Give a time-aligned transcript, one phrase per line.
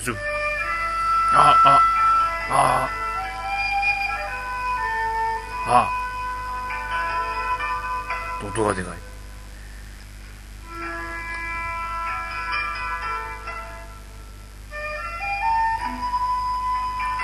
[0.00, 0.16] 大丈夫。
[1.34, 1.80] あ、あ、
[2.50, 2.88] あ、
[5.66, 5.90] あ、
[8.42, 8.94] 音がでかい。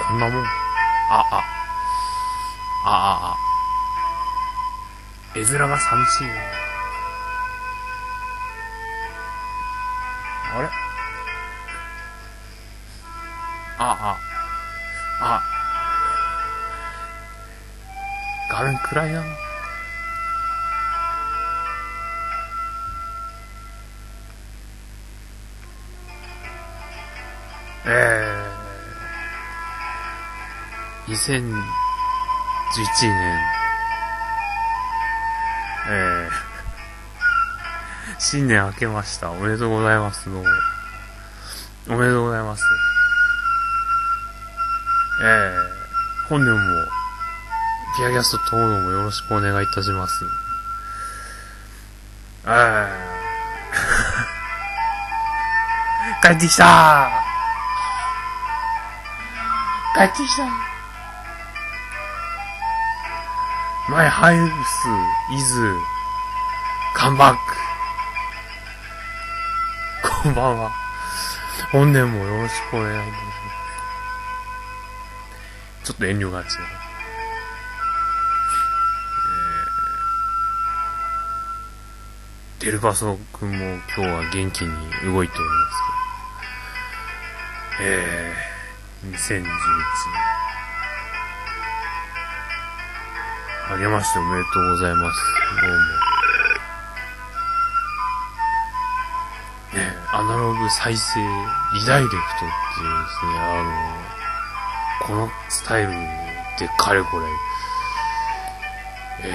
[0.07, 0.45] こんなもん。
[0.45, 0.49] あ、
[1.11, 1.37] あ、
[2.85, 3.37] あ、あ、あ。
[5.35, 6.35] 絵面が寂しいな。
[10.59, 10.86] あれ？
[13.79, 14.17] あ、
[15.21, 15.43] あ、あ。
[18.51, 19.23] 画面暗いな。
[27.89, 31.53] えー、2011
[33.03, 33.39] 年、
[35.89, 36.31] えー、
[38.19, 39.31] 新年明けました。
[39.31, 40.31] おめでとうございます。
[40.31, 40.49] どうも。
[41.89, 42.65] おめでとうございます。
[45.19, 46.61] えー、本年も、
[47.97, 50.27] ピアキャスト等々もよろしくお願いいたします。
[52.45, 57.11] えー、 帰ってきた
[59.95, 60.43] 帰ってきた
[63.89, 64.51] !My house
[65.33, 65.59] is
[66.95, 67.39] come back!
[70.23, 70.71] こんばんは。
[71.73, 73.46] 本年もよろしくお願いいたします。
[75.87, 76.53] ちょっと遠慮がちな。
[82.59, 84.71] デルパソ君も今日は元気に
[85.05, 85.77] 動いております
[87.79, 87.89] けど。
[87.89, 89.47] えー、2011年。
[93.71, 95.21] あげましておめでとうございます。
[95.61, 95.77] どうも。
[99.79, 101.21] ねアナログ再生
[101.75, 102.49] リダイレクトっていうで
[103.09, 104.06] すね、あの、
[105.07, 105.91] このスタイル
[106.59, 107.27] でかれこれ、
[109.23, 109.33] え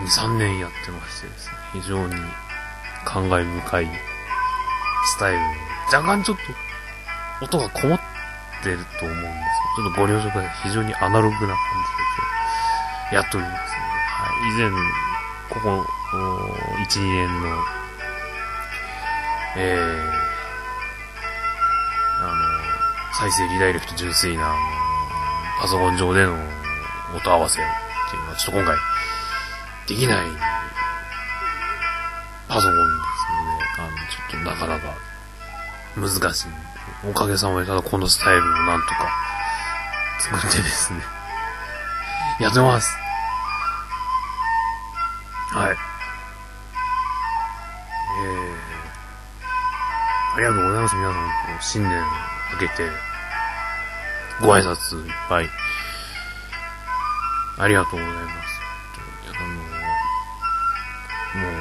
[0.00, 2.14] ー、2、3年やってましてですね、非常に
[3.04, 3.88] 感慨深い
[5.06, 5.46] スタイルの、
[5.86, 6.36] 若干ちょっ
[7.40, 8.00] と音がこもっ
[8.64, 9.32] てると思うんです
[9.76, 10.68] けど、ちょっとご了承ください。
[10.68, 14.50] 非常にアナログな感じでやっておりますので、はい。
[14.50, 14.70] 以前、
[15.50, 15.86] ここ、
[16.82, 17.64] 1、2年の、
[19.56, 20.23] えー、
[22.24, 22.34] あの、
[23.14, 24.56] 再生リダイレクト純粋な、あの、
[25.60, 26.34] パソコン上での
[27.16, 27.64] 音合わせっ
[28.10, 28.76] ていうのはちょっと今回、
[29.86, 30.26] できない
[32.48, 32.82] パソコンで
[33.14, 34.94] すので、あの、ちょっとなかなか
[35.96, 36.48] 難しい。
[37.08, 39.08] おかげさまでただこのスタイルをなんとか
[40.20, 41.00] 作ってですね、
[42.40, 42.96] やってます。
[45.52, 45.93] はい。
[50.34, 51.28] ありがとうございます、皆さん。
[51.60, 51.92] 新年
[52.54, 52.90] 明けて、
[54.40, 55.48] ご挨拶いっぱい、
[57.56, 58.60] ありがとうございます。
[59.30, 59.32] あ
[61.38, 61.58] の、もう、ね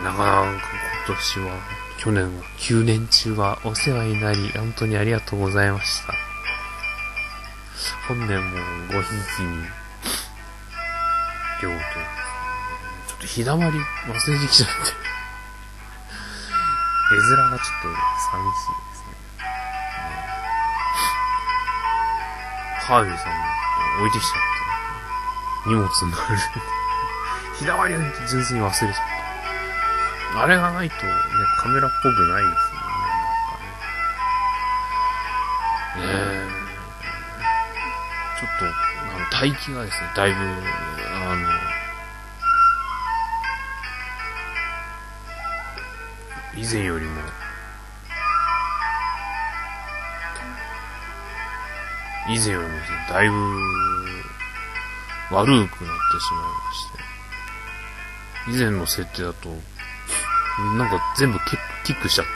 [0.00, 0.60] え、なかなか
[1.06, 1.60] 今年は、
[1.98, 6.14] 去年は、9年中はお世話になり、本当にありがとうございました。
[8.08, 9.64] 本年もごひいきに、
[11.62, 11.76] 両と、
[13.06, 13.78] ちょっと日だまり
[14.08, 15.09] 忘れてきちゃって。
[17.12, 17.92] 絵面がちょっと寂
[18.44, 19.10] しいですね。
[22.86, 23.38] ハービーさんも
[24.00, 24.32] 置いてきちゃっ
[25.64, 25.70] た。
[25.70, 26.20] 荷物になる。
[27.58, 29.00] 日だまりは純粋に忘れちゃった。
[30.42, 31.00] あれがないと、ね、
[31.58, 32.84] カメラっぽくないですよね。
[35.96, 36.06] なんかね。
[36.06, 36.48] ねえ。
[38.38, 38.68] ちょっと、あ
[39.18, 39.20] の、
[39.50, 40.44] 待機がですね、だいぶ、あ
[41.34, 41.40] の、
[46.60, 47.22] 以前よりも、
[52.28, 53.34] 以前よりもですね、だいぶ、
[55.30, 55.88] 悪くなってしまい
[56.52, 56.92] まし
[58.44, 58.58] て。
[58.58, 59.48] 以前の設定だと、
[60.76, 62.32] なんか全部キキックしちゃって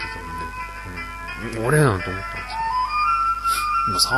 [1.50, 4.16] たんで、うん、俺なんて思ったんですよ。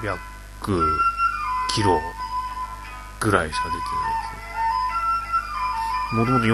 [0.00, 0.18] 今300
[1.74, 2.00] キロ
[3.20, 4.30] ぐらいしか出てないで
[6.00, 6.18] すね。
[6.18, 6.46] もともと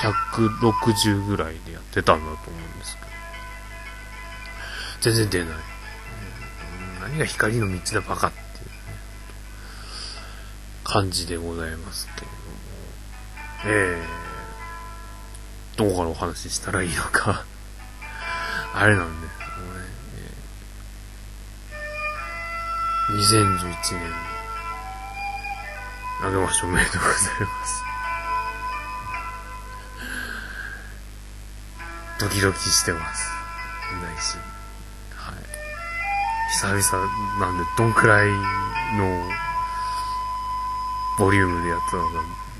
[0.00, 3.10] 460ぐらいでやってたんだと思うんですけど。
[5.00, 5.48] 全然出ない。
[7.00, 8.72] 何が光の道だバカっていうね、
[10.84, 12.40] 感じでございますけれども。
[13.64, 17.44] えー、どこからお話ししたらいいのか
[18.74, 19.90] あれなんですけどね。
[23.10, 24.14] 2011年、
[26.22, 27.89] あげましておめでとうございます。
[32.20, 33.30] ドキドキしてます。
[34.02, 34.36] ないし。
[35.16, 35.36] はい。
[36.52, 38.28] 久々なんで、どんくらい
[38.96, 39.28] の
[41.18, 42.10] ボリュームでやったのか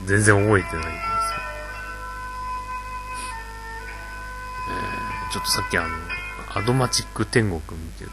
[0.07, 0.93] 全然覚えてないんですよ。
[4.71, 5.89] えー、ちょっとさっきあの、
[6.55, 8.11] アドマチック天国見てた。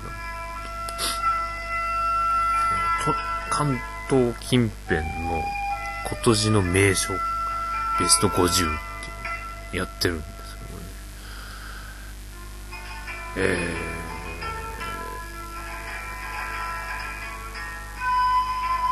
[3.11, 3.17] と
[3.49, 3.79] 関
[4.09, 5.43] 東近辺の
[6.09, 7.13] 今年の名所
[7.99, 8.79] ベスト50っ
[9.71, 10.36] てやってるんで
[13.39, 13.55] え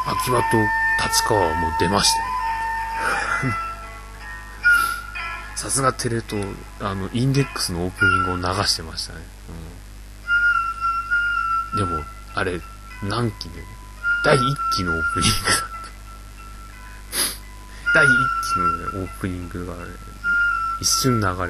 [0.06, 0.58] ー、秋葉と
[1.04, 2.26] 立川はもう出ましたよ。
[5.58, 6.46] さすがテレ東、
[6.80, 9.26] あの、インデックスのオープニングを流してましたね。
[11.74, 12.06] うん、でも、
[12.36, 12.62] あれ、
[13.02, 13.64] 何期で、
[14.24, 15.66] 第1期のオープニングだった。
[17.96, 18.10] 第1
[18.54, 19.86] 期のね、オープニングがね、
[20.82, 21.48] 一瞬流れまし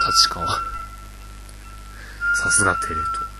[0.00, 0.06] た。
[0.06, 0.73] 立川。
[2.34, 3.34] さすがテレ東。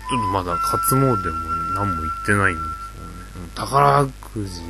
[0.08, 1.14] ちょっとまだ初詣も
[1.74, 2.66] 何も行ってないんです
[2.98, 3.50] よね。
[3.54, 4.68] 宝くじの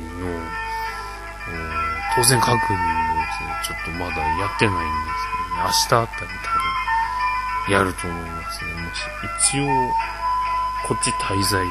[2.15, 6.31] 当選確認もですね、ちょっとまだやってないんですけどね、明日あたり
[7.67, 8.73] 多分やると思いますね。
[8.73, 9.01] もし、
[9.49, 9.65] 一応、
[10.87, 11.67] こっち滞在は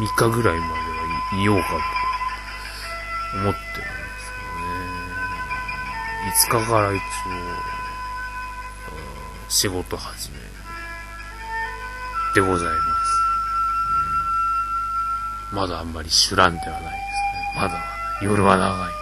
[0.00, 0.78] 3日ぐらいまでは
[1.40, 1.97] いようかと
[3.34, 4.38] 思ってるんですけ
[6.50, 6.60] どね。
[6.60, 7.00] 5日から一応、
[9.48, 10.38] 仕事始め
[12.34, 12.78] でございます。
[15.52, 16.98] うんまだあんまり主覧ではないですね。
[17.56, 17.84] まだまだ
[18.20, 18.97] 夜は長い。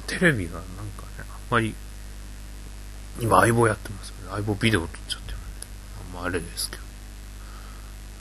[0.00, 0.78] テレビがなんかね、
[1.18, 1.74] あんまり、
[3.20, 4.30] 今相棒やってますよね。
[4.30, 5.44] 相棒ビデオ撮っちゃってるんで。
[6.14, 6.82] あんまあれですけど。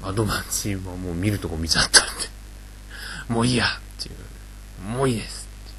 [0.04, 2.32] アドマチはもう見るとこ見ちゃったんで。
[3.30, 4.16] もういいやっていう。
[4.84, 5.78] もういいですっていう。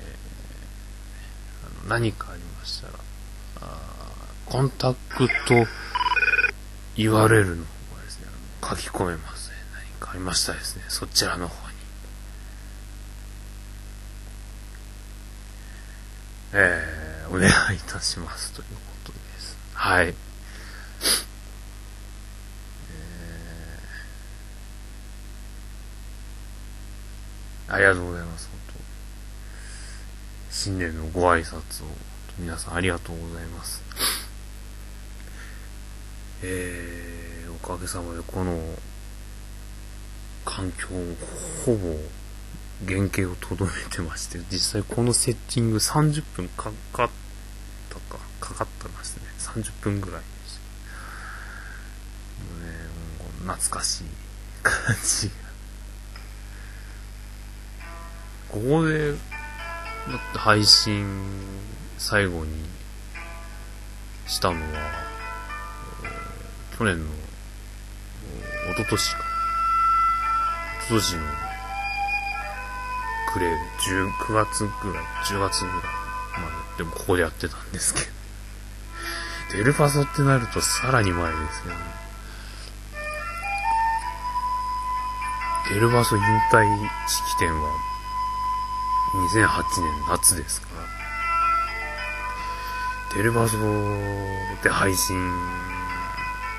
[0.00, 2.94] えーあの何かありましたら、
[3.60, 3.80] あ
[4.46, 5.66] コンタクト
[6.96, 8.26] URL の方がですね、
[8.62, 9.56] 書き込めますね。
[9.74, 11.73] 何かありましたらですね、そちらの方に。
[16.56, 18.72] えー、お願いいたしますというこ
[19.06, 19.56] とです。
[19.74, 20.06] はい。
[20.06, 20.14] えー
[27.66, 28.48] ありがとうございます。
[28.50, 31.88] 本当新年のご挨拶を、
[32.38, 33.82] 皆さんありがとうございます。
[36.42, 38.60] えー、おかげさまでこの
[40.44, 41.16] 環境を
[41.64, 41.96] ほぼ
[42.86, 47.10] 原型をとどめてまして、実際このセッティング30分かかっ
[47.88, 49.22] たか、かかったますね。
[49.38, 50.58] 30分ぐらいでし
[52.40, 52.66] た。
[52.66, 52.72] ね、
[53.18, 54.04] もう懐かしい
[54.62, 55.34] 感じが。
[58.48, 59.18] ここで、だっ
[60.32, 61.06] て配信
[61.96, 62.52] 最後に
[64.26, 65.04] したのは、
[66.76, 69.18] 去年の、えー一昨年か。
[70.80, 71.53] 一昨年の
[73.34, 78.06] クレー10、9月ぐらい、10月ぐらいまで、でもここでやってたんですけど。
[79.58, 81.80] デルパソってなるとさらに前ですよね。
[85.68, 86.22] デルパソ引
[86.52, 87.70] 退式典は
[89.32, 90.68] 2008年夏ですか
[93.08, 93.56] ら、テレバソ
[94.62, 95.16] で配信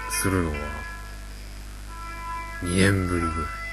[0.10, 0.58] するのは
[2.64, 3.65] 2年ぶりぐらい。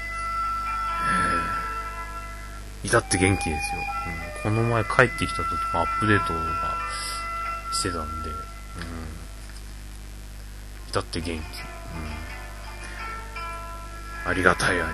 [2.83, 3.81] ええ至って元気ですよ、
[4.45, 4.55] うん。
[4.55, 6.39] この前帰ってきた時もアップデートが
[7.71, 8.35] してたんで、うん、
[10.89, 11.41] 至って元気、うん。
[14.29, 14.93] ありがたいありがた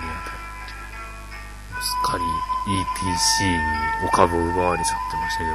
[1.82, 2.24] すっかり
[2.68, 3.58] EPC に
[4.06, 5.50] お株を奪われちゃってましたけど、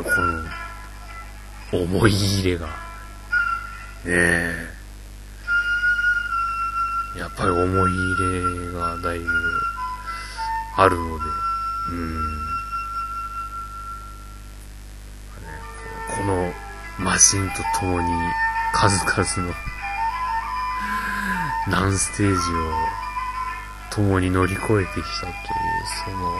[0.00, 0.16] やっぱり
[1.70, 2.72] この思い入れが、ね
[4.06, 4.68] え、
[7.18, 9.26] やっぱり思い入れがだいぶ
[10.78, 11.24] あるので、
[11.90, 12.46] うん。
[16.16, 16.52] この
[16.98, 18.08] マシンと共に
[18.72, 19.54] 数々の
[21.68, 22.88] 何ステージを
[23.90, 25.42] 共に乗り越えてきたという、
[26.04, 26.38] その、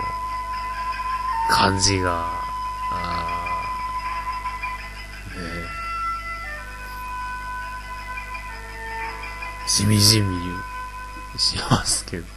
[1.49, 2.27] 感じが、
[5.35, 5.77] ね
[9.67, 10.37] しみじみ
[11.39, 12.36] しますけど。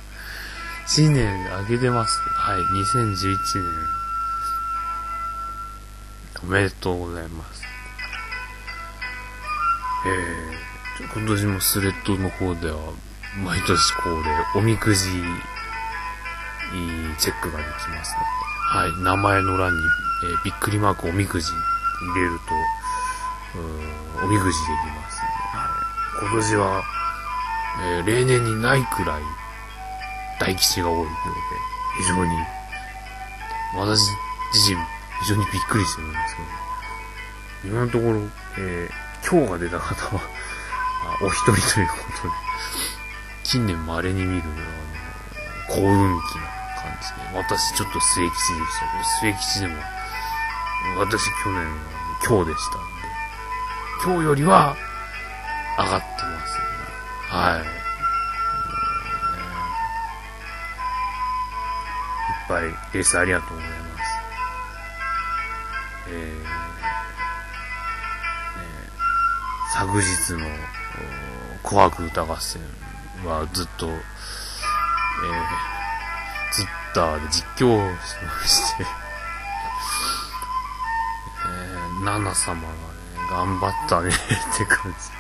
[0.90, 3.64] 1年あげてますけど、はい、2011年、
[6.44, 7.64] おめでとうございます。
[10.08, 12.80] えー、今年もスレッドの方では、
[13.46, 15.12] 毎年恒例、おみくじ、
[17.20, 18.16] チェックができます
[18.74, 19.80] ので、はい、名前の欄に、
[20.24, 22.40] えーびっくりマークおみくじ入れる
[24.18, 25.70] と、おみくじできますので、は
[26.24, 26.84] い、今年は、
[27.84, 29.22] えー例年にないくらい
[30.40, 31.12] 大吉が多いようで、
[32.04, 32.32] 非常に、
[33.76, 34.12] 私
[34.54, 34.78] 自身
[35.22, 36.42] 非常にびっくりしてるんですけ
[37.70, 38.20] ど、今のところ、
[38.58, 40.22] えー今日が出た方は、
[41.22, 42.34] あお一人ということで、
[43.44, 44.44] 近年稀に見る、
[45.68, 46.42] あの、幸運期な
[46.82, 49.84] 感じで、私ちょっと末吉でしたけど、末吉でも、
[50.98, 51.72] 私去年は
[52.26, 52.88] 今日でしたんで、
[54.04, 54.76] 今日よりは
[55.78, 56.64] 上がってますね。
[57.30, 57.89] はい。
[62.48, 64.20] ぱいレースありがとうございます。
[66.10, 66.46] えー、ね
[69.74, 70.40] 昨日の
[71.64, 72.62] 紅白歌合戦
[73.26, 74.04] はずっと、えー、
[76.52, 78.86] ツイッターで実況しまして、
[81.46, 82.76] えー、ナナ様がね、
[83.30, 84.12] 頑張ったねっ
[84.58, 85.20] て感じ。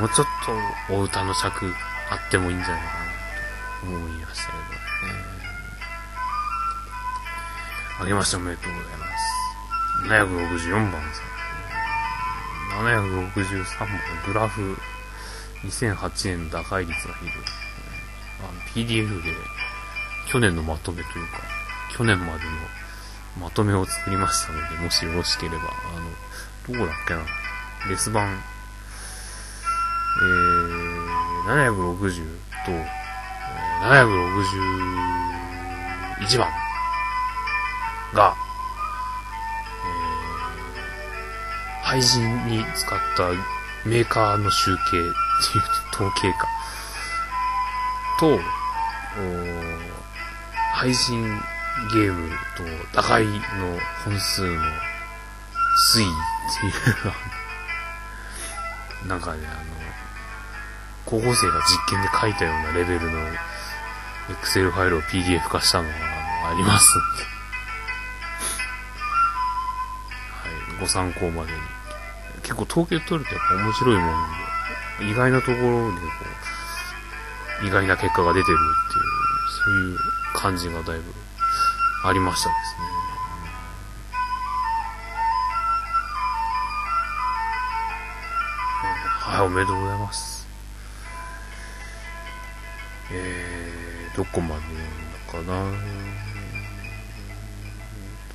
[0.00, 0.26] もうちょっ
[0.88, 1.72] とお歌の尺
[2.10, 2.94] あってもいいんじゃないかな
[3.80, 4.75] と思いましたけど
[8.00, 9.26] あげましておめでとうございます。
[10.04, 11.36] 764番さん。
[12.76, 13.88] 763番
[14.26, 14.76] グラフ
[15.64, 17.32] 2008年打開率がひどい。
[18.38, 19.32] あの PDF で
[20.26, 21.40] 去年のまとめというか、
[21.96, 22.50] 去年までの
[23.40, 27.20] まとめを作りましたので、もしよろしければ、あの、どこだっけな、
[27.88, 32.24] レス版、えー、760
[32.66, 32.72] と、
[33.82, 36.48] 761番
[38.14, 38.34] が、
[39.84, 43.30] えー、配信に使った
[43.88, 45.14] メーカーの集計っていう
[45.92, 46.48] 統計か。
[48.18, 48.40] と、
[50.72, 51.40] 配信
[51.92, 52.64] ゲームと
[52.94, 53.30] 打開の
[54.04, 54.48] 本数の
[55.94, 56.08] 推移っ
[56.60, 56.72] ていう
[57.04, 57.16] のが
[59.06, 59.60] なんかね、あの、
[61.04, 63.18] 高校生が実験で書いたようなレベルの
[64.28, 65.94] Excel ファイルを PDF 化したのが
[66.50, 67.24] ありますんで。
[70.72, 71.58] はい、ご参考までに。
[72.42, 74.14] 結構統計取るとやっぱ面白いもん
[75.00, 76.02] で、意外なところでこ
[77.62, 78.58] う、意外な結果が出てるっ
[78.92, 79.06] ていう、
[79.64, 79.98] そういう
[80.34, 81.14] 感じがだいぶ
[82.04, 83.06] ありましたですね。
[89.20, 89.95] はい、おめでとうございます。
[94.16, 94.78] どこまで読
[95.42, 95.78] んだかなうーんと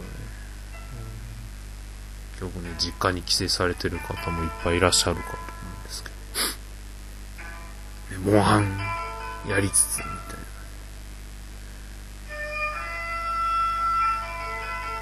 [0.04, 0.10] ね
[2.40, 5.46] 今日もね、実家に帰省されてる方もいっぱいいらっしゃるかと思
[5.78, 6.10] うんですけ
[8.16, 8.22] ど。
[8.32, 8.80] ね、モンハン
[9.48, 10.14] やりつつみたい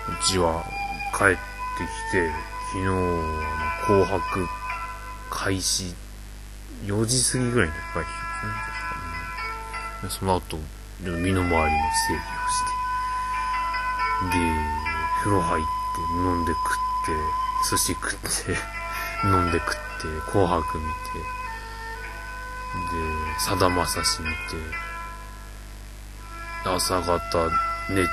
[0.10, 0.20] な。
[0.20, 0.66] うちは
[1.18, 1.40] 帰ってき
[2.12, 2.30] て、
[2.74, 3.40] 昨日、あの、
[3.86, 4.48] 紅白
[5.30, 5.96] 開始
[6.84, 8.00] 4時過ぎぐらいに帰ってきた
[8.48, 8.69] んですね。
[10.08, 10.58] その後、
[11.02, 12.64] 身の回りの整理をし
[14.32, 14.46] て、で、
[15.20, 15.70] 風呂入って、
[16.14, 17.12] 飲んで食って、
[17.70, 18.58] 寿司食って、
[19.26, 20.94] 飲んで食って、紅白見て、
[22.74, 24.36] で、さだまさし見て、
[26.64, 27.50] 朝方
[27.90, 28.10] 寝て、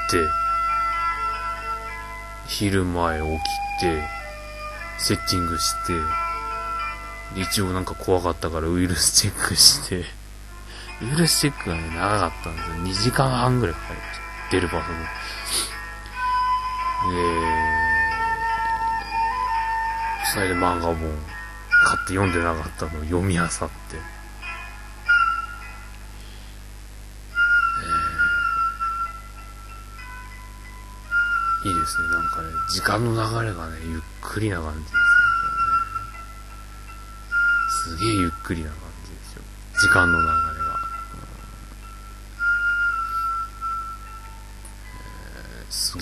[2.48, 4.02] 昼前起きて、
[4.98, 5.92] セッティングして、
[7.40, 10.15] 一応なんか怖かったからウイルスチェックして、
[11.02, 12.56] ウイルスチェックがね、長かったん。
[12.56, 12.76] ですよ。
[12.76, 14.50] 2時間半ぐらいかかりました。
[14.50, 14.94] 出る場所で。
[14.94, 15.06] で、
[20.32, 22.32] それで漫画本買って読ん。
[22.32, 23.56] でなかったのを読み漁って、
[31.68, 32.08] いいですね。
[32.08, 32.28] なん。
[32.30, 35.00] かね、時間の流れがね、ゆっくりな感じですね。
[37.68, 39.42] すげえゆっくりな感じですよ。
[39.78, 40.45] 時間の流れ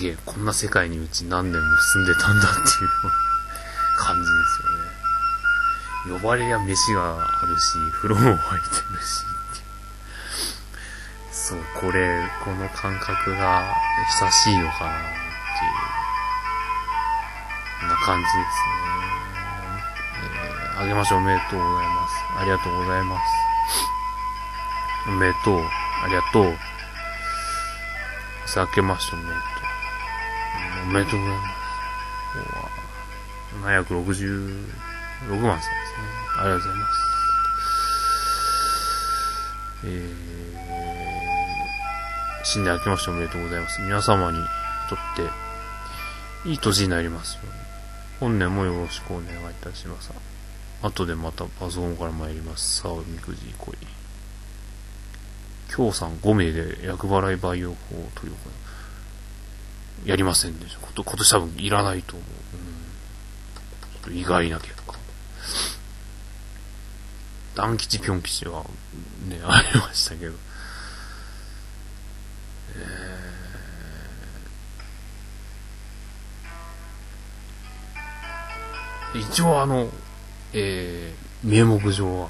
[0.05, 2.89] げえ、こんな世界にうち何年も住んでたんだっていう
[3.97, 6.21] 感じですよね。
[6.21, 11.33] 呼ばれりゃ飯があるし、風呂も沸いてるしっていう。
[11.33, 13.65] そう、これ、この感覚が
[14.19, 15.07] 久しいのかなって
[17.83, 18.43] いう、な感じですね。
[20.39, 22.13] えーあげましょうおめでとうございます。
[22.37, 23.21] ありがとうございます。
[25.07, 25.59] おめでとう。
[25.61, 26.53] あありがとう。
[28.45, 29.54] さあ、明けましておめでとう。
[30.85, 31.55] おめでとうございます。
[33.65, 36.05] 766万さんですね。
[36.37, 36.95] ありがとうございます。
[39.85, 40.13] えー、
[42.43, 43.81] 新年明けましておめでとうございます。
[43.81, 44.37] 皆様に
[44.87, 44.97] とっ
[46.43, 47.51] て、いい年になりますように。
[48.19, 50.11] 本年もよろしくお願いいたします。
[50.83, 52.81] 後でまたパソコンから参ります。
[52.81, 53.77] さあ、おみくじ来い。
[55.75, 58.64] 今日さん5名で厄払い培養法というか、
[60.05, 60.79] やりませんでした。
[60.87, 62.23] 今年多分いらないと思
[64.07, 64.09] う。
[64.09, 64.93] うん、意外な結果。
[67.55, 68.63] ダン吉ぴょん吉は
[69.27, 70.33] ね、ありましたけど。
[79.15, 79.89] えー、一応あの、
[80.53, 82.29] えー、名目上は、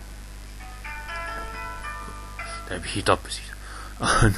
[2.70, 3.56] だいぶヒートアップしてきた。
[4.00, 4.32] あの、